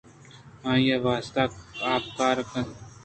[0.69, 1.43] آئی ءِ واستہ
[1.93, 2.69] آپ کار اَنت